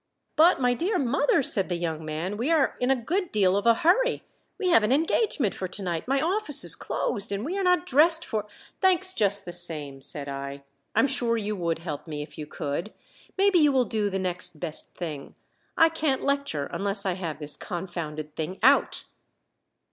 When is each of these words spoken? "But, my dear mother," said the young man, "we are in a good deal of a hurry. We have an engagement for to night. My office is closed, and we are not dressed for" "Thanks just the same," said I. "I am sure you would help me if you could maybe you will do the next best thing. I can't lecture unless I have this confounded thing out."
"But, 0.35 0.59
my 0.59 0.73
dear 0.73 0.97
mother," 0.97 1.43
said 1.43 1.69
the 1.69 1.75
young 1.75 2.03
man, 2.03 2.35
"we 2.35 2.49
are 2.49 2.75
in 2.79 2.89
a 2.89 2.95
good 2.95 3.31
deal 3.31 3.55
of 3.55 3.67
a 3.67 3.75
hurry. 3.85 4.23
We 4.57 4.69
have 4.69 4.81
an 4.81 4.91
engagement 4.91 5.53
for 5.53 5.67
to 5.67 5.83
night. 5.83 6.07
My 6.07 6.19
office 6.19 6.63
is 6.63 6.73
closed, 6.73 7.31
and 7.31 7.45
we 7.45 7.55
are 7.55 7.61
not 7.61 7.85
dressed 7.85 8.25
for" 8.25 8.47
"Thanks 8.81 9.13
just 9.13 9.45
the 9.45 9.51
same," 9.51 10.01
said 10.01 10.27
I. 10.27 10.63
"I 10.95 10.99
am 11.01 11.05
sure 11.05 11.37
you 11.37 11.55
would 11.55 11.77
help 11.77 12.07
me 12.07 12.23
if 12.23 12.35
you 12.39 12.47
could 12.47 12.91
maybe 13.37 13.59
you 13.59 13.71
will 13.71 13.85
do 13.85 14.09
the 14.09 14.17
next 14.17 14.59
best 14.59 14.95
thing. 14.95 15.35
I 15.77 15.87
can't 15.87 16.23
lecture 16.23 16.67
unless 16.73 17.05
I 17.05 17.13
have 17.13 17.37
this 17.37 17.55
confounded 17.55 18.35
thing 18.35 18.57
out." 18.63 19.03